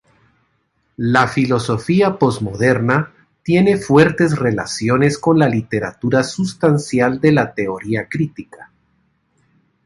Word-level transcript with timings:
La 0.97 1.27
filosofía 1.27 2.17
posmoderna 2.17 3.13
tiene 3.43 3.77
fuertes 3.77 4.35
relaciones 4.35 5.19
con 5.19 5.37
la 5.37 5.47
literatura 5.47 6.23
sustancial 6.23 7.19
de 7.21 7.31
la 7.33 7.53
teoría 7.53 8.07
crítica. 8.09 8.71